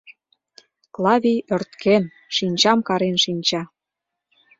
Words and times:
Клавий 0.93 1.41
ӧрткен, 1.53 2.03
шинчам 2.35 2.79
карен 2.87 3.15
шинча. 3.23 3.61